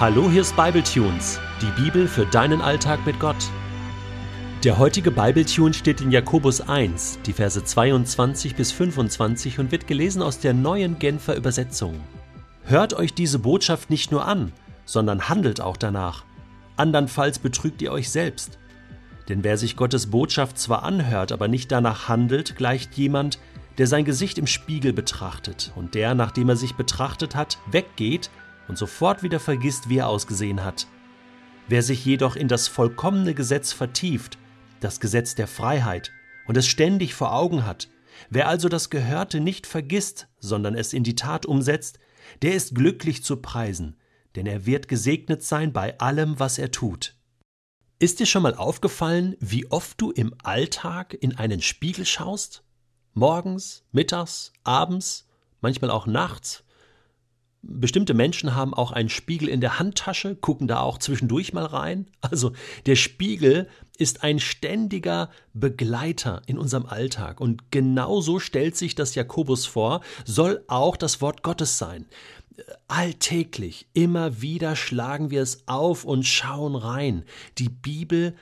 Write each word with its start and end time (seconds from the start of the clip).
Hallo, 0.00 0.30
hier 0.30 0.40
ist 0.40 0.56
Bibletunes, 0.56 1.38
die 1.60 1.82
Bibel 1.82 2.08
für 2.08 2.24
deinen 2.24 2.62
Alltag 2.62 3.04
mit 3.04 3.20
Gott. 3.20 3.36
Der 4.64 4.78
heutige 4.78 5.10
Bibletune 5.10 5.74
steht 5.74 6.00
in 6.00 6.10
Jakobus 6.10 6.62
1, 6.62 7.18
die 7.26 7.34
Verse 7.34 7.62
22 7.62 8.54
bis 8.54 8.72
25 8.72 9.58
und 9.58 9.70
wird 9.70 9.86
gelesen 9.86 10.22
aus 10.22 10.38
der 10.38 10.54
neuen 10.54 10.98
Genfer 10.98 11.36
Übersetzung. 11.36 12.00
Hört 12.64 12.94
euch 12.94 13.12
diese 13.12 13.40
Botschaft 13.40 13.90
nicht 13.90 14.10
nur 14.10 14.24
an, 14.24 14.52
sondern 14.86 15.28
handelt 15.28 15.60
auch 15.60 15.76
danach. 15.76 16.24
Andernfalls 16.78 17.38
betrügt 17.38 17.82
ihr 17.82 17.92
euch 17.92 18.08
selbst. 18.08 18.58
Denn 19.28 19.44
wer 19.44 19.58
sich 19.58 19.76
Gottes 19.76 20.06
Botschaft 20.06 20.56
zwar 20.56 20.82
anhört, 20.82 21.30
aber 21.30 21.46
nicht 21.46 21.70
danach 21.70 22.08
handelt, 22.08 22.56
gleicht 22.56 22.94
jemand, 22.94 23.38
der 23.76 23.86
sein 23.86 24.06
Gesicht 24.06 24.38
im 24.38 24.46
Spiegel 24.46 24.94
betrachtet 24.94 25.72
und 25.76 25.94
der, 25.94 26.14
nachdem 26.14 26.48
er 26.48 26.56
sich 26.56 26.74
betrachtet 26.74 27.34
hat, 27.34 27.58
weggeht 27.70 28.30
und 28.70 28.76
sofort 28.76 29.24
wieder 29.24 29.40
vergisst, 29.40 29.88
wie 29.88 29.98
er 29.98 30.08
ausgesehen 30.08 30.64
hat. 30.64 30.86
Wer 31.66 31.82
sich 31.82 32.04
jedoch 32.04 32.36
in 32.36 32.46
das 32.46 32.68
vollkommene 32.68 33.34
Gesetz 33.34 33.72
vertieft, 33.72 34.38
das 34.78 35.00
Gesetz 35.00 35.34
der 35.34 35.48
Freiheit, 35.48 36.12
und 36.46 36.56
es 36.56 36.68
ständig 36.68 37.14
vor 37.14 37.34
Augen 37.34 37.66
hat, 37.66 37.88
wer 38.30 38.48
also 38.48 38.68
das 38.68 38.88
Gehörte 38.88 39.40
nicht 39.40 39.66
vergisst, 39.66 40.28
sondern 40.38 40.76
es 40.76 40.92
in 40.92 41.02
die 41.02 41.16
Tat 41.16 41.46
umsetzt, 41.46 41.98
der 42.42 42.54
ist 42.54 42.76
glücklich 42.76 43.24
zu 43.24 43.38
preisen, 43.38 43.96
denn 44.36 44.46
er 44.46 44.66
wird 44.66 44.86
gesegnet 44.86 45.42
sein 45.42 45.72
bei 45.72 45.98
allem, 45.98 46.38
was 46.38 46.56
er 46.56 46.70
tut. 46.70 47.16
Ist 47.98 48.20
dir 48.20 48.26
schon 48.26 48.44
mal 48.44 48.54
aufgefallen, 48.54 49.36
wie 49.40 49.68
oft 49.70 50.00
du 50.00 50.12
im 50.12 50.32
Alltag 50.44 51.12
in 51.20 51.36
einen 51.36 51.60
Spiegel 51.60 52.06
schaust? 52.06 52.62
Morgens, 53.14 53.82
mittags, 53.90 54.52
abends, 54.62 55.26
manchmal 55.60 55.90
auch 55.90 56.06
nachts, 56.06 56.64
Bestimmte 57.62 58.14
Menschen 58.14 58.54
haben 58.54 58.72
auch 58.72 58.90
einen 58.90 59.10
Spiegel 59.10 59.48
in 59.48 59.60
der 59.60 59.78
Handtasche, 59.78 60.34
gucken 60.34 60.66
da 60.66 60.80
auch 60.80 60.96
zwischendurch 60.96 61.52
mal 61.52 61.66
rein. 61.66 62.06
Also 62.22 62.52
der 62.86 62.96
Spiegel 62.96 63.68
ist 63.98 64.22
ein 64.22 64.38
ständiger 64.38 65.28
Begleiter 65.52 66.40
in 66.46 66.56
unserem 66.56 66.86
Alltag. 66.86 67.38
Und 67.38 67.70
genau 67.70 68.22
so 68.22 68.38
stellt 68.38 68.76
sich 68.76 68.94
das 68.94 69.14
Jakobus 69.14 69.66
vor, 69.66 70.00
soll 70.24 70.64
auch 70.68 70.96
das 70.96 71.20
Wort 71.20 71.42
Gottes 71.42 71.76
sein. 71.76 72.06
Alltäglich, 72.88 73.86
immer 73.92 74.40
wieder 74.40 74.74
schlagen 74.74 75.30
wir 75.30 75.42
es 75.42 75.68
auf 75.68 76.04
und 76.04 76.24
schauen 76.24 76.76
rein. 76.76 77.24
Die 77.58 77.68
Bibel 77.68 78.34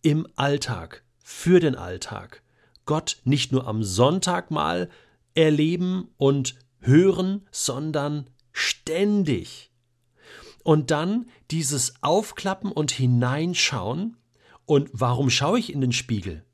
im 0.00 0.26
Alltag, 0.36 1.04
für 1.22 1.60
den 1.60 1.76
Alltag. 1.76 2.42
Gott 2.86 3.18
nicht 3.24 3.52
nur 3.52 3.66
am 3.66 3.82
Sonntag 3.82 4.50
mal 4.50 4.88
erleben 5.34 6.08
und 6.16 6.56
hören, 6.82 7.46
sondern 7.50 8.30
ständig. 8.52 9.70
Und 10.62 10.90
dann 10.90 11.26
dieses 11.50 11.94
Aufklappen 12.02 12.70
und 12.70 12.92
Hineinschauen. 12.92 14.16
Und 14.66 14.90
warum 14.92 15.30
schaue 15.30 15.58
ich 15.58 15.72
in 15.72 15.80
den 15.80 15.92
Spiegel? 15.92 16.44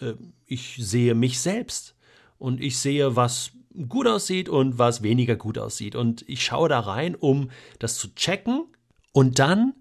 Äh, 0.00 0.14
ich 0.46 0.76
sehe 0.78 1.14
mich 1.14 1.40
selbst. 1.40 1.96
Und 2.38 2.60
ich 2.60 2.78
sehe, 2.78 3.16
was 3.16 3.52
gut 3.88 4.06
aussieht 4.06 4.48
und 4.48 4.78
was 4.78 5.02
weniger 5.02 5.36
gut 5.36 5.58
aussieht. 5.58 5.96
Und 5.96 6.24
ich 6.28 6.44
schaue 6.44 6.68
da 6.68 6.80
rein, 6.80 7.14
um 7.14 7.50
das 7.78 7.96
zu 7.96 8.14
checken 8.14 8.64
und 9.12 9.38
dann 9.38 9.74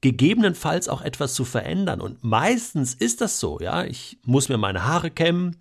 gegebenenfalls 0.00 0.88
auch 0.88 1.02
etwas 1.02 1.34
zu 1.34 1.44
verändern. 1.44 2.00
Und 2.00 2.22
meistens 2.22 2.94
ist 2.94 3.20
das 3.20 3.40
so, 3.40 3.58
ja. 3.60 3.84
Ich 3.84 4.18
muss 4.24 4.48
mir 4.48 4.58
meine 4.58 4.84
Haare 4.84 5.10
kämmen, 5.10 5.56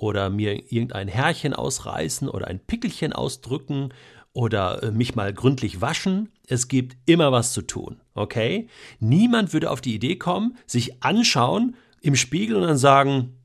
oder 0.00 0.30
mir 0.30 0.72
irgendein 0.72 1.08
Härchen 1.08 1.52
ausreißen 1.52 2.28
oder 2.28 2.48
ein 2.48 2.58
Pickelchen 2.58 3.12
ausdrücken 3.12 3.92
oder 4.32 4.82
äh, 4.82 4.90
mich 4.90 5.14
mal 5.14 5.34
gründlich 5.34 5.82
waschen. 5.82 6.30
Es 6.46 6.68
gibt 6.68 6.96
immer 7.04 7.32
was 7.32 7.52
zu 7.52 7.62
tun, 7.62 8.00
okay? 8.14 8.68
Niemand 8.98 9.52
würde 9.52 9.70
auf 9.70 9.82
die 9.82 9.94
Idee 9.94 10.16
kommen, 10.16 10.56
sich 10.66 11.02
anschauen 11.02 11.76
im 12.00 12.16
Spiegel 12.16 12.56
und 12.56 12.62
dann 12.62 12.78
sagen, 12.78 13.36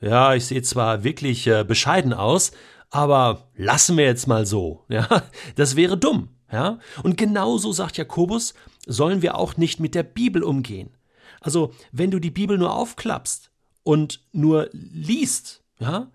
ja, 0.00 0.34
ich 0.34 0.46
sehe 0.46 0.62
zwar 0.62 1.04
wirklich 1.04 1.46
äh, 1.46 1.64
bescheiden 1.64 2.12
aus, 2.12 2.50
aber 2.90 3.48
lassen 3.54 3.96
wir 3.96 4.04
jetzt 4.04 4.26
mal 4.26 4.44
so, 4.44 4.84
ja? 4.88 5.06
Das 5.54 5.76
wäre 5.76 5.96
dumm, 5.96 6.30
ja? 6.50 6.80
Und 7.04 7.16
genauso 7.16 7.70
sagt 7.70 7.96
Jakobus, 7.96 8.54
sollen 8.86 9.22
wir 9.22 9.38
auch 9.38 9.56
nicht 9.56 9.78
mit 9.78 9.94
der 9.94 10.02
Bibel 10.02 10.42
umgehen. 10.42 10.96
Also, 11.40 11.72
wenn 11.92 12.10
du 12.10 12.18
die 12.18 12.32
Bibel 12.32 12.58
nur 12.58 12.74
aufklappst 12.74 13.52
und 13.84 14.24
nur 14.32 14.68
liest, 14.72 15.61
ja, 15.82 16.10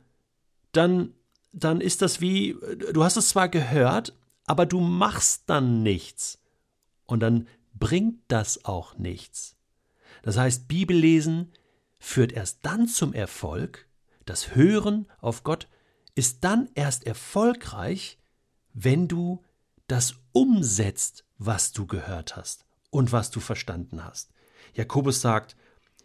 dann, 0.71 1.13
dann 1.53 1.81
ist 1.81 2.01
das 2.01 2.21
wie, 2.21 2.55
du 2.93 3.03
hast 3.03 3.17
es 3.17 3.29
zwar 3.29 3.49
gehört, 3.49 4.17
aber 4.45 4.65
du 4.65 4.79
machst 4.79 5.43
dann 5.47 5.83
nichts. 5.83 6.39
Und 7.05 7.21
dann 7.21 7.47
bringt 7.73 8.19
das 8.27 8.65
auch 8.65 8.97
nichts. 8.97 9.55
Das 10.23 10.37
heißt, 10.37 10.67
Bibellesen 10.67 11.51
führt 11.99 12.31
erst 12.31 12.59
dann 12.63 12.87
zum 12.87 13.13
Erfolg, 13.13 13.87
das 14.25 14.55
Hören 14.55 15.07
auf 15.19 15.43
Gott 15.43 15.67
ist 16.15 16.43
dann 16.43 16.69
erst 16.73 17.05
erfolgreich, 17.05 18.17
wenn 18.73 19.07
du 19.07 19.43
das 19.87 20.15
umsetzt, 20.31 21.25
was 21.37 21.71
du 21.71 21.85
gehört 21.85 22.35
hast 22.35 22.65
und 22.89 23.11
was 23.11 23.31
du 23.31 23.39
verstanden 23.39 24.03
hast. 24.03 24.31
Jakobus 24.73 25.21
sagt, 25.21 25.55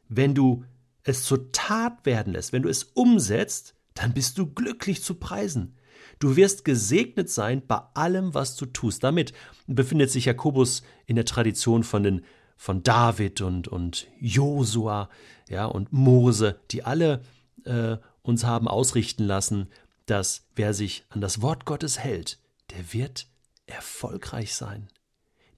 wenn 0.09 0.35
du 0.35 0.65
es 1.05 1.25
zur 1.25 1.53
Tat 1.53 2.05
werden 2.07 2.33
lässt, 2.33 2.53
wenn 2.53 2.63
du 2.63 2.69
es 2.69 2.85
umsetzt, 2.85 3.75
dann 3.95 4.15
bist 4.15 4.39
du 4.39 4.47
glücklich 4.47 5.03
zu 5.03 5.15
preisen. 5.15 5.77
Du 6.19 6.37
wirst 6.37 6.65
gesegnet 6.65 7.31
sein 7.31 7.67
bei 7.67 7.81
allem, 7.95 8.35
was 8.35 8.57
du 8.57 8.67
tust. 8.67 9.03
Damit 9.03 9.33
befindet 9.67 10.11
sich 10.11 10.27
Jakobus 10.27 10.83
in 11.07 11.17
der 11.17 11.25
Tradition 11.25 11.83
von 11.85 12.03
den 12.03 12.25
von 12.57 12.85
David 12.85 13.41
und 13.41 13.67
und 13.67 14.07
Josua, 14.21 15.09
ja 15.49 15.67
und 15.67 15.93
Mose, 15.93 16.61
die 16.71 16.85
alle 16.85 17.23
äh, 17.65 17.97
uns 18.23 18.45
haben 18.45 18.69
ausrichten 18.69 19.25
lassen, 19.25 19.69
dass 20.07 20.47
wer 20.55 20.75
sich 20.75 21.05
an 21.09 21.21
das 21.21 21.43
Wort 21.43 21.65
Gottes 21.65 21.99
hält, 21.99 22.39
der 22.71 22.93
wird 22.93 23.27
erfolgreich 23.67 24.55
sein. 24.55 24.89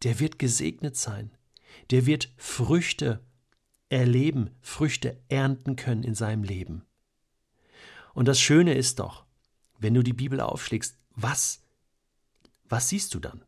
Der 0.03 0.19
wird 0.21 0.39
gesegnet 0.39 0.97
sein. 0.97 1.31
Der 1.91 2.07
wird 2.07 2.31
Früchte 2.37 3.21
erleben, 3.95 4.51
Früchte 4.61 5.21
ernten 5.29 5.77
können 5.77 6.03
in 6.03 6.15
seinem 6.15 6.43
Leben. 6.43 6.85
Und 8.13 8.27
das 8.27 8.41
Schöne 8.41 8.75
ist 8.75 8.99
doch, 8.99 9.25
wenn 9.79 9.95
du 9.95 10.03
die 10.03 10.13
Bibel 10.13 10.41
aufschlägst, 10.41 10.99
was, 11.11 11.63
was 12.65 12.89
siehst 12.89 13.15
du 13.15 13.21
dann? 13.21 13.45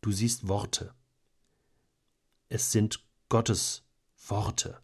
Du 0.00 0.12
siehst 0.12 0.48
Worte. 0.48 0.94
Es 2.48 2.72
sind 2.72 3.04
Gottes 3.28 3.84
Worte, 4.28 4.80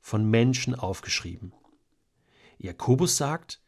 von 0.00 0.28
Menschen 0.28 0.74
aufgeschrieben. 0.74 1.52
Jakobus 2.58 3.16
sagt, 3.16 3.60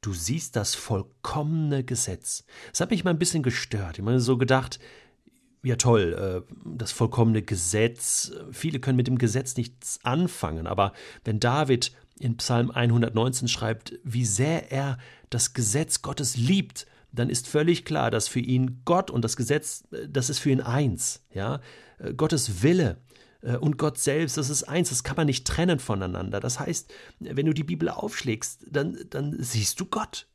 du 0.00 0.12
siehst 0.12 0.56
das 0.56 0.74
vollkommene 0.74 1.84
Gesetz. 1.84 2.44
Das 2.70 2.80
hat 2.80 2.90
mich 2.90 3.04
mal 3.04 3.10
ein 3.10 3.18
bisschen 3.18 3.42
gestört. 3.42 3.98
Ich 3.98 4.04
meine, 4.04 4.20
so 4.20 4.36
gedacht, 4.36 4.78
ja 5.62 5.76
toll, 5.76 6.44
äh, 6.48 6.54
das 6.64 6.92
vollkommene 6.92 7.42
Gesetz. 7.42 8.32
Viele 8.50 8.80
können 8.80 8.96
mit 8.96 9.06
dem 9.06 9.18
Gesetz 9.18 9.56
nichts 9.56 10.00
anfangen, 10.02 10.66
aber 10.66 10.92
wenn 11.24 11.40
David 11.40 11.92
in 12.18 12.36
Psalm 12.36 12.70
119 12.70 13.48
schreibt, 13.48 13.98
wie 14.04 14.24
sehr 14.24 14.70
er 14.70 14.98
das 15.30 15.54
Gesetz 15.54 16.02
Gottes 16.02 16.36
liebt, 16.36 16.86
dann 17.10 17.28
ist 17.28 17.46
völlig 17.48 17.84
klar, 17.84 18.10
dass 18.10 18.28
für 18.28 18.40
ihn 18.40 18.82
Gott 18.84 19.10
und 19.10 19.22
das 19.22 19.36
Gesetz, 19.36 19.84
äh, 19.92 20.08
das 20.08 20.30
ist 20.30 20.38
für 20.38 20.50
ihn 20.50 20.60
eins, 20.60 21.24
ja, 21.32 21.60
äh, 21.98 22.12
Gottes 22.14 22.62
Wille 22.62 22.98
und 23.58 23.76
Gott 23.76 23.98
selbst, 23.98 24.36
das 24.36 24.50
ist 24.50 24.62
eins, 24.62 24.90
das 24.90 25.02
kann 25.02 25.16
man 25.16 25.26
nicht 25.26 25.44
trennen 25.44 25.80
voneinander. 25.80 26.38
Das 26.38 26.60
heißt, 26.60 26.92
wenn 27.18 27.44
du 27.44 27.52
die 27.52 27.64
Bibel 27.64 27.88
aufschlägst, 27.88 28.64
dann, 28.70 28.96
dann 29.10 29.34
siehst 29.42 29.80
du 29.80 29.86
Gott. 29.86 30.28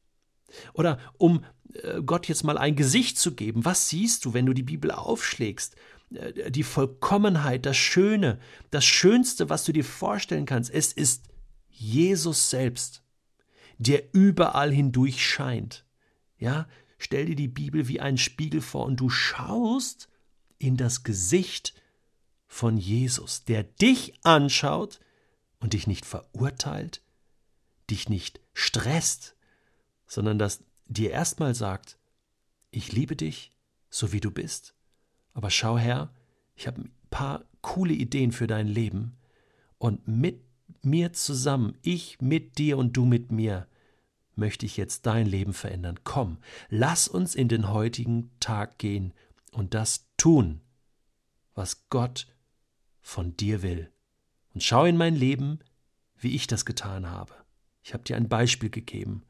Oder 0.74 1.00
um 1.18 1.44
äh, 1.74 2.02
Gott 2.02 2.28
jetzt 2.28 2.44
mal 2.44 2.58
ein 2.58 2.76
Gesicht 2.76 3.18
zu 3.18 3.36
geben, 3.36 3.66
was 3.66 3.90
siehst 3.90 4.26
du, 4.26 4.34
wenn 4.34 4.46
du 4.46 4.54
die 4.54 4.64
Bibel 4.64 4.92
aufschlägst? 4.92 5.76
Äh, 6.14 6.52
die 6.52 6.64
Vollkommenheit, 6.64 7.66
das 7.66 7.78
Schöne, 7.78 8.40
das 8.72 8.86
Schönste, 8.86 9.50
was 9.50 9.66
du 9.66 9.74
dir 9.74 9.86
vorstellen 9.86 10.46
kannst, 10.46 10.74
es 10.74 10.94
ist 10.94 11.26
Jesus 11.70 12.50
selbst, 12.50 13.04
der 13.78 14.04
überall 14.14 14.72
hindurch 14.72 15.26
scheint. 15.26 15.86
Ja, 16.40 16.68
stell 16.98 17.26
dir 17.26 17.36
die 17.36 17.48
Bibel 17.48 17.88
wie 17.88 18.00
einen 18.00 18.18
Spiegel 18.18 18.62
vor 18.62 18.86
und 18.86 19.00
du 19.00 19.10
schaust 19.10 20.10
in 20.60 20.78
das 20.78 21.04
Gesicht 21.04 21.74
von 22.48 22.78
Jesus, 22.78 23.44
der 23.44 23.64
dich 23.64 24.14
anschaut 24.24 25.00
und 25.60 25.74
dich 25.74 25.86
nicht 25.86 26.06
verurteilt, 26.06 27.02
dich 27.90 28.10
nicht 28.10 28.40
stresst, 28.54 29.36
sondern 30.08 30.40
das 30.40 30.64
dir 30.88 31.12
erstmal 31.12 31.54
sagt, 31.54 31.98
ich 32.72 32.92
liebe 32.92 33.16
dich, 33.16 33.52
so 33.90 34.12
wie 34.12 34.20
du 34.20 34.32
bist, 34.32 34.74
aber 35.34 35.50
schau 35.50 35.78
her, 35.78 36.14
ich 36.56 36.68
habe 36.68 36.82
ein 36.82 36.92
paar 37.10 37.46
coole 37.62 37.94
Ideen 37.94 38.32
für 38.32 38.48
dein 38.48 38.68
Leben 38.68 39.18
und 39.78 40.08
mit 40.08 40.42
mir 40.82 41.14
zusammen, 41.14 41.78
ich 41.82 42.22
mit 42.22 42.58
dir 42.58 42.78
und 42.78 42.94
du 42.94 43.06
mit 43.06 43.32
mir, 43.32 43.68
möchte 44.36 44.66
ich 44.66 44.78
jetzt 44.78 45.06
dein 45.06 45.26
Leben 45.26 45.54
verändern. 45.54 46.00
Komm, 46.04 46.38
lass 46.70 47.08
uns 47.08 47.36
in 47.36 47.48
den 47.48 47.70
heutigen 47.70 48.32
Tag 48.40 48.78
gehen 48.78 49.14
und 49.52 49.74
das 49.74 50.08
tun, 50.18 50.62
was 51.56 51.90
Gott 51.90 52.28
von 53.02 53.36
dir 53.36 53.64
will. 53.64 53.92
Und 54.54 54.64
schau 54.64 54.86
in 54.86 54.98
mein 54.98 55.16
Leben, 55.16 55.60
wie 56.18 56.36
ich 56.36 56.48
das 56.48 56.66
getan 56.66 57.10
habe. 57.10 57.34
Ich 57.82 57.94
habe 57.94 58.04
dir 58.04 58.16
ein 58.16 58.30
Beispiel 58.30 58.70
gegeben. 58.70 59.24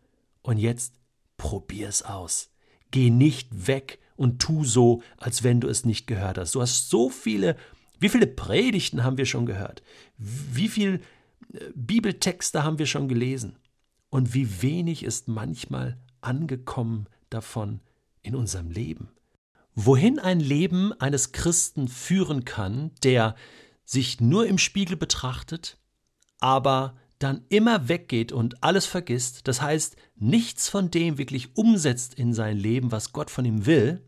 Und 0.48 0.60
jetzt 0.60 0.94
probier 1.36 1.90
es 1.90 2.04
aus. 2.04 2.52
Geh 2.92 3.10
nicht 3.10 3.68
weg 3.68 4.00
und 4.16 4.40
tu 4.40 4.64
so, 4.64 5.04
als 5.18 5.44
wenn 5.44 5.60
du 5.60 5.68
es 5.68 5.84
nicht 5.84 6.08
gehört 6.08 6.38
hast. 6.38 6.56
Du 6.56 6.62
hast 6.62 6.90
so 6.90 7.10
viele, 7.10 7.58
wie 8.00 8.08
viele 8.08 8.28
Predigten 8.28 9.04
haben 9.04 9.18
wir 9.18 9.26
schon 9.26 9.46
gehört? 9.46 9.84
Wie 10.18 10.70
viele 10.70 11.02
äh, 11.52 11.66
Bibeltexte 11.76 12.64
haben 12.64 12.80
wir 12.80 12.86
schon 12.86 13.10
gelesen? 13.10 13.60
Und 14.10 14.34
wie 14.34 14.62
wenig 14.62 15.04
ist 15.04 15.28
manchmal 15.28 15.98
angekommen 16.22 17.08
davon 17.30 17.82
in 18.22 18.34
unserem 18.34 18.72
Leben? 18.72 19.10
Wohin 19.76 20.18
ein 20.18 20.40
Leben 20.40 20.94
eines 20.94 21.34
Christen 21.34 21.90
führen 21.90 22.46
kann, 22.46 22.92
der 23.04 23.36
sich 23.84 24.22
nur 24.22 24.48
im 24.48 24.60
Spiegel 24.60 24.96
betrachtet, 24.96 25.78
aber 26.40 26.96
dann 27.20 27.42
immer 27.50 27.90
weggeht 27.90 28.32
und 28.32 28.64
alles 28.64 28.86
vergisst, 28.86 29.48
das 29.48 29.62
heißt 29.62 29.96
nichts 30.16 30.70
von 30.70 30.92
dem 30.92 31.18
wirklich 31.18 31.56
umsetzt 31.56 32.14
in 32.14 32.34
sein 32.34 32.58
Leben, 32.58 32.92
was 32.92 33.14
Gott 33.14 33.32
von 33.32 33.46
ihm 33.46 33.66
will, 33.66 34.02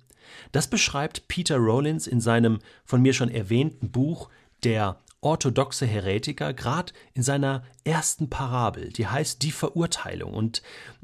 das 0.52 0.68
beschreibt 0.68 1.28
Peter 1.28 1.58
Rollins 1.58 2.08
in 2.08 2.22
seinem 2.22 2.60
von 2.86 3.02
mir 3.02 3.14
schon 3.14 3.30
erwähnten 3.30 3.92
Buch 3.92 4.30
Der 4.64 5.00
orthodoxe 5.22 5.86
Heretiker, 5.86 6.54
gerade 6.54 6.94
in 7.14 7.24
seiner 7.24 7.64
ersten 7.84 8.30
Parabel, 8.30 8.90
die 8.90 9.08
heißt 9.08 9.42
Die 9.44 9.52
Verurteilung. 9.52 10.34
Und 10.34 10.62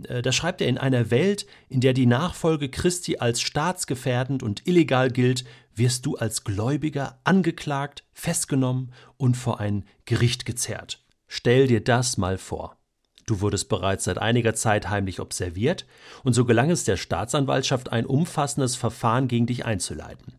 äh, 0.07 0.21
da 0.21 0.31
schreibt 0.31 0.61
er, 0.61 0.67
in 0.67 0.77
einer 0.77 1.11
Welt, 1.11 1.45
in 1.67 1.81
der 1.81 1.93
die 1.93 2.05
Nachfolge 2.05 2.69
Christi 2.69 3.17
als 3.17 3.41
staatsgefährdend 3.41 4.41
und 4.41 4.67
illegal 4.67 5.09
gilt, 5.11 5.43
wirst 5.75 6.05
du 6.05 6.15
als 6.15 6.45
Gläubiger 6.45 7.19
angeklagt, 7.25 8.03
festgenommen 8.13 8.93
und 9.17 9.35
vor 9.35 9.59
ein 9.59 9.83
Gericht 10.05 10.45
gezerrt. 10.45 11.04
Stell 11.27 11.67
dir 11.67 11.83
das 11.83 12.17
mal 12.17 12.37
vor. 12.37 12.77
Du 13.25 13.41
wurdest 13.41 13.69
bereits 13.69 14.03
seit 14.03 14.19
einiger 14.19 14.53
Zeit 14.53 14.89
heimlich 14.89 15.19
observiert, 15.19 15.85
und 16.23 16.33
so 16.33 16.45
gelang 16.45 16.69
es 16.69 16.83
der 16.83 16.97
Staatsanwaltschaft, 16.97 17.91
ein 17.91 18.05
umfassendes 18.05 18.75
Verfahren 18.75 19.27
gegen 19.27 19.47
dich 19.47 19.65
einzuleiten. 19.65 20.35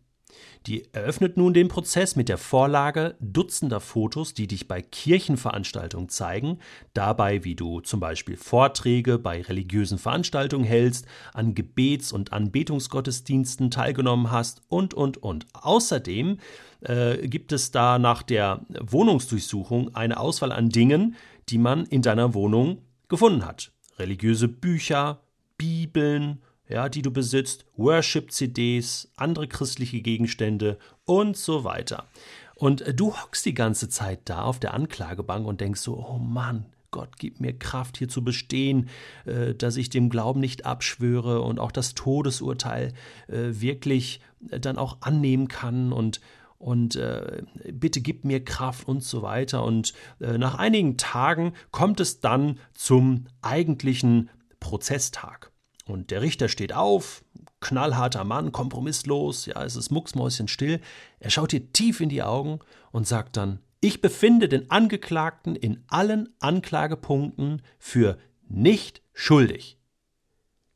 Die 0.65 0.91
eröffnet 0.93 1.37
nun 1.37 1.53
den 1.53 1.67
Prozess 1.67 2.15
mit 2.15 2.29
der 2.29 2.37
Vorlage 2.37 3.15
Dutzender 3.19 3.79
Fotos, 3.79 4.33
die 4.33 4.47
dich 4.47 4.67
bei 4.67 4.81
Kirchenveranstaltungen 4.81 6.09
zeigen, 6.09 6.59
dabei 6.93 7.43
wie 7.43 7.55
du 7.55 7.79
zum 7.81 7.99
Beispiel 7.99 8.35
Vorträge 8.35 9.19
bei 9.19 9.41
religiösen 9.41 9.97
Veranstaltungen 9.97 10.65
hältst, 10.65 11.05
an 11.33 11.55
Gebets- 11.55 12.11
und 12.11 12.33
Anbetungsgottesdiensten 12.33 13.71
teilgenommen 13.71 14.31
hast 14.31 14.61
und, 14.67 14.93
und, 14.93 15.17
und. 15.17 15.45
Außerdem 15.53 16.39
äh, 16.81 17.27
gibt 17.27 17.51
es 17.51 17.71
da 17.71 17.99
nach 17.99 18.23
der 18.23 18.61
Wohnungsdurchsuchung 18.79 19.95
eine 19.95 20.19
Auswahl 20.19 20.51
an 20.51 20.69
Dingen, 20.69 21.15
die 21.49 21.57
man 21.57 21.85
in 21.85 22.01
deiner 22.01 22.33
Wohnung 22.33 22.81
gefunden 23.07 23.45
hat. 23.45 23.71
Religiöse 23.97 24.47
Bücher, 24.47 25.21
Bibeln, 25.57 26.41
ja, 26.69 26.89
die 26.89 27.01
du 27.01 27.11
besitzt, 27.11 27.65
Worship-CDs, 27.75 29.11
andere 29.15 29.47
christliche 29.47 30.01
Gegenstände 30.01 30.77
und 31.05 31.37
so 31.37 31.63
weiter. 31.63 32.07
Und 32.55 32.81
äh, 32.81 32.93
du 32.93 33.13
hockst 33.13 33.45
die 33.45 33.53
ganze 33.53 33.89
Zeit 33.89 34.21
da 34.25 34.43
auf 34.43 34.59
der 34.59 34.73
Anklagebank 34.73 35.45
und 35.45 35.61
denkst 35.61 35.81
so, 35.81 35.97
oh 35.97 36.17
Mann, 36.17 36.65
Gott, 36.91 37.17
gib 37.19 37.39
mir 37.39 37.57
Kraft, 37.57 37.97
hier 37.97 38.07
zu 38.07 38.23
bestehen, 38.23 38.89
äh, 39.25 39.53
dass 39.53 39.77
ich 39.77 39.89
dem 39.89 40.09
Glauben 40.09 40.39
nicht 40.39 40.65
abschwöre 40.65 41.41
und 41.41 41.59
auch 41.59 41.71
das 41.71 41.93
Todesurteil 41.93 42.93
äh, 43.27 43.61
wirklich 43.61 44.21
dann 44.39 44.77
auch 44.77 44.97
annehmen 45.01 45.47
kann 45.47 45.93
und 45.93 46.21
und 46.59 46.95
äh, 46.95 47.43
bitte 47.71 48.01
gib 48.01 48.25
mir 48.25 48.43
Kraft 48.43 48.87
und 48.87 49.03
so 49.03 49.21
weiter. 49.21 49.63
Und 49.63 49.93
äh, 50.19 50.39
nach 50.39 50.55
einigen 50.55 50.97
Tagen 50.97 51.53
kommt 51.69 51.99
es 51.99 52.19
dann 52.19 52.57
zum 52.73 53.27
eigentlichen 53.43 54.31
Prozesstag. 54.59 55.51
Und 55.87 56.11
der 56.11 56.21
Richter 56.21 56.49
steht 56.49 56.73
auf, 56.73 57.23
knallharter 57.61 58.23
Mann, 58.23 58.51
kompromisslos, 58.51 59.45
ja, 59.45 59.63
es 59.63 59.75
ist 59.75 59.89
mucksmäuschenstill. 59.89 60.81
Er 61.19 61.29
schaut 61.29 61.51
dir 61.51 61.71
tief 61.71 62.01
in 62.01 62.09
die 62.09 62.23
Augen 62.23 62.59
und 62.91 63.07
sagt 63.07 63.37
dann: 63.37 63.59
Ich 63.79 64.01
befinde 64.01 64.49
den 64.49 64.69
Angeklagten 64.69 65.55
in 65.55 65.83
allen 65.87 66.29
Anklagepunkten 66.39 67.61
für 67.79 68.17
nicht 68.49 69.01
schuldig. 69.13 69.77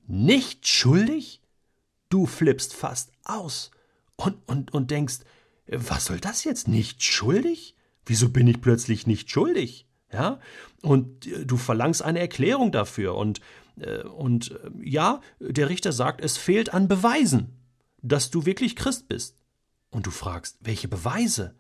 Nicht 0.08 0.68
schuldig? 0.68 1.42
Du 2.10 2.26
flippst 2.26 2.74
fast 2.74 3.12
aus 3.24 3.72
und, 4.18 4.38
und, 4.48 4.74
und 4.74 4.92
denkst, 4.92 5.20
was 5.68 6.06
soll 6.06 6.20
das 6.20 6.44
jetzt? 6.44 6.68
Nicht 6.68 7.04
schuldig? 7.04 7.76
Wieso 8.06 8.30
bin 8.30 8.48
ich 8.48 8.60
plötzlich 8.60 9.08
nicht 9.08 9.30
schuldig? 9.30 9.88
Ja? 10.12 10.40
Und 10.82 11.28
äh, 11.28 11.46
du 11.46 11.58
verlangst 11.58 12.02
eine 12.02 12.20
Erklärung 12.20 12.72
dafür 12.72 13.16
und 13.16 13.40
und 14.08 14.52
äh, 14.52 14.70
ja, 14.84 15.22
der 15.40 15.70
Richter 15.70 15.92
sagt, 15.92 16.22
es 16.22 16.38
fehlt 16.38 16.74
an 16.74 16.88
Beweisen, 16.88 17.58
dass 18.02 18.30
du 18.30 18.46
wirklich 18.46 18.76
Christ 18.76 19.08
bist. 19.08 19.38
Und 19.90 20.06
du 20.08 20.12
fragst, 20.12 20.58
welche 20.62 20.88
Beweise? 20.88 21.54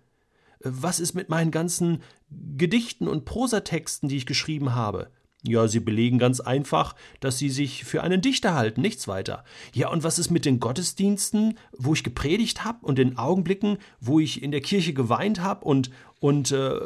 Was 0.63 0.99
ist 0.99 1.13
mit 1.13 1.29
meinen 1.29 1.51
ganzen 1.51 2.01
Gedichten 2.29 3.07
und 3.07 3.25
Prosatexten, 3.25 4.07
die 4.09 4.17
ich 4.17 4.25
geschrieben 4.25 4.73
habe? 4.73 5.11
Ja, 5.43 5.67
sie 5.67 5.79
belegen 5.79 6.19
ganz 6.19 6.39
einfach, 6.39 6.95
dass 7.19 7.39
sie 7.39 7.49
sich 7.49 7.83
für 7.83 8.03
einen 8.03 8.21
Dichter 8.21 8.53
halten, 8.53 8.81
nichts 8.81 9.07
weiter. 9.07 9.43
Ja, 9.73 9.89
und 9.89 10.03
was 10.03 10.19
ist 10.19 10.29
mit 10.29 10.45
den 10.45 10.59
Gottesdiensten, 10.59 11.57
wo 11.75 11.93
ich 11.93 12.03
gepredigt 12.03 12.63
habe 12.63 12.85
und 12.85 12.99
den 12.99 13.17
Augenblicken, 13.17 13.79
wo 13.99 14.19
ich 14.19 14.43
in 14.43 14.51
der 14.51 14.61
Kirche 14.61 14.93
geweint 14.93 15.41
habe 15.41 15.65
und, 15.65 15.89
und 16.19 16.51
äh, 16.51 16.79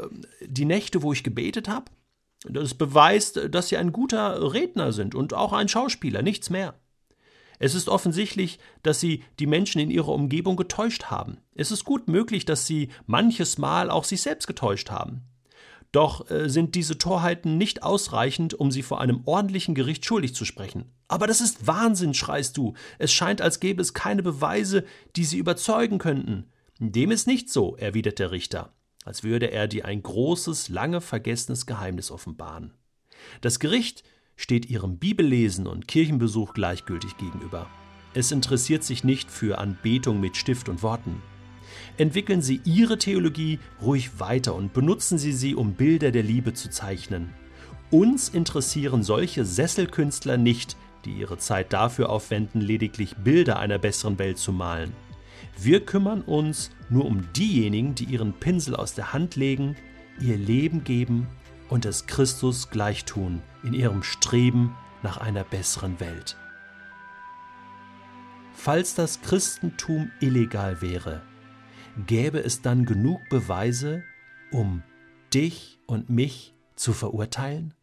die 0.46 0.66
Nächte, 0.66 1.02
wo 1.02 1.12
ich 1.12 1.24
gebetet 1.24 1.68
habe? 1.68 1.92
Das 2.50 2.74
beweist, 2.74 3.50
dass 3.50 3.70
sie 3.70 3.78
ein 3.78 3.92
guter 3.92 4.54
Redner 4.54 4.92
sind 4.92 5.16
und 5.16 5.34
auch 5.34 5.54
ein 5.54 5.68
Schauspieler, 5.68 6.22
nichts 6.22 6.50
mehr. 6.50 6.76
Es 7.60 7.74
ist 7.74 7.88
offensichtlich, 7.88 8.60
dass 8.84 9.00
sie 9.00 9.24
die 9.40 9.48
Menschen 9.48 9.80
in 9.80 9.90
ihrer 9.90 10.10
Umgebung 10.10 10.56
getäuscht 10.56 11.06
haben. 11.06 11.38
Es 11.56 11.72
ist 11.72 11.86
gut 11.86 12.08
möglich, 12.08 12.46
dass 12.46 12.68
sie 12.68 12.90
manches 13.06 13.58
Mal 13.58 13.90
auch 13.90 14.04
sich 14.04 14.22
selbst 14.22 14.48
getäuscht 14.48 14.90
haben. 14.90 15.22
Doch 15.92 16.30
äh, 16.30 16.50
sind 16.50 16.76
diese 16.76 16.98
Torheiten 16.98 17.58
nicht 17.58 17.82
ausreichend, 17.82 18.54
um 18.54 18.72
sie 18.72 18.84
vor 18.84 19.00
einem 19.00 19.22
ordentlichen 19.24 19.76
Gericht 19.76 20.06
schuldig 20.06 20.36
zu 20.36 20.44
sprechen. 20.44 20.92
Aber 21.08 21.28
das 21.28 21.40
ist 21.40 21.68
Wahnsinn, 21.68 22.14
schreist 22.14 22.58
du. 22.58 22.74
Es 23.00 23.14
scheint, 23.14 23.42
als 23.42 23.62
gäbe 23.62 23.82
es 23.82 23.94
keine 23.94 24.22
Beweise, 24.22 24.84
die 25.16 25.24
sie 25.24 25.38
überzeugen 25.38 25.98
könnten. 25.98 26.50
Dem 26.80 27.12
ist 27.12 27.28
nicht 27.28 27.50
so, 27.50 27.78
erwidert 27.78 28.20
der 28.20 28.32
Richter 28.32 28.74
als 29.06 29.24
würde 29.24 29.52
er 29.52 29.68
dir 29.68 29.86
ein 29.86 30.04
großes, 30.04 30.70
lange 30.70 31.00
vergessenes 31.00 31.66
Geheimnis 31.66 32.12
offenbaren. 32.12 32.74
Das 33.42 33.60
Gericht 33.60 34.04
steht 34.36 34.70
ihrem 34.70 34.98
Bibellesen 34.98 35.68
und 35.68 35.88
Kirchenbesuch 35.88 36.54
gleichgültig 36.54 37.16
gegenüber. 37.18 37.70
Es 38.14 38.32
interessiert 38.32 38.84
sich 38.84 39.04
nicht 39.04 39.32
für 39.32 39.60
Anbetung 39.60 40.20
mit 40.20 40.36
Stift 40.36 40.68
und 40.68 40.84
Worten. 40.84 41.22
Entwickeln 41.98 42.42
Sie 42.42 42.62
Ihre 42.66 42.98
Theologie 42.98 43.60
ruhig 43.82 44.20
weiter 44.20 44.56
und 44.56 44.74
benutzen 44.74 45.18
Sie 45.18 45.34
sie, 45.34 45.56
um 45.56 45.74
Bilder 45.74 46.12
der 46.12 46.24
Liebe 46.24 46.54
zu 46.54 46.70
zeichnen. 46.70 47.34
Uns 47.92 48.30
interessieren 48.30 49.04
solche 49.04 49.46
Sesselkünstler 49.46 50.38
nicht, 50.38 50.76
die 51.06 51.14
ihre 51.14 51.38
Zeit 51.38 51.72
dafür 51.72 52.10
aufwenden, 52.10 52.62
lediglich 52.62 53.16
Bilder 53.18 53.60
einer 53.60 53.78
besseren 53.78 54.18
Welt 54.18 54.38
zu 54.38 54.52
malen. 54.52 54.92
Wir 55.58 55.86
kümmern 55.86 56.22
uns 56.22 56.72
nur 56.90 57.06
um 57.06 57.32
diejenigen, 57.34 57.96
die 57.96 58.06
ihren 58.06 58.34
Pinsel 58.34 58.76
aus 58.76 58.94
der 58.94 59.14
Hand 59.14 59.36
legen, 59.36 59.76
ihr 60.20 60.38
Leben 60.38 60.84
geben 60.84 61.28
und 61.70 61.86
es 61.86 62.06
Christus 62.08 62.70
gleichtun 62.70 63.42
in 63.64 63.74
ihrem 63.74 64.04
Streben 64.04 64.76
nach 65.04 65.18
einer 65.18 65.44
besseren 65.44 66.00
Welt. 66.00 66.38
Falls 68.54 68.96
das 68.96 69.22
Christentum 69.22 70.12
illegal 70.20 70.82
wäre, 70.82 71.22
gäbe 72.08 72.40
es 72.40 72.62
dann 72.62 72.86
genug 72.86 73.20
Beweise, 73.30 74.04
um 74.52 74.84
dich 75.34 75.80
und 75.86 76.10
mich 76.10 76.56
zu 76.76 76.94
verurteilen? 76.94 77.74